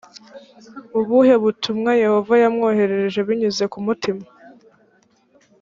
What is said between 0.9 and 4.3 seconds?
ubuhe butumwa yehova yamwoherereje binyuze ku mutima